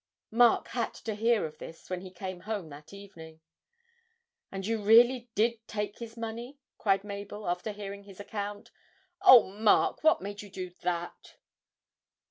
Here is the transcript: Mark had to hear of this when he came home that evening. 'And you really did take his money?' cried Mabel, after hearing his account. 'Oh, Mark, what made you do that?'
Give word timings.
Mark 0.31 0.69
had 0.69 0.95
to 0.95 1.13
hear 1.13 1.45
of 1.45 1.59
this 1.59 1.87
when 1.87 2.01
he 2.01 2.09
came 2.09 2.39
home 2.39 2.69
that 2.69 2.91
evening. 2.91 3.39
'And 4.51 4.65
you 4.65 4.81
really 4.81 5.29
did 5.35 5.59
take 5.67 5.99
his 5.99 6.17
money?' 6.17 6.57
cried 6.79 7.03
Mabel, 7.03 7.47
after 7.47 7.71
hearing 7.71 8.05
his 8.05 8.19
account. 8.19 8.71
'Oh, 9.21 9.43
Mark, 9.43 10.03
what 10.03 10.19
made 10.19 10.41
you 10.41 10.49
do 10.49 10.71
that?' 10.81 11.35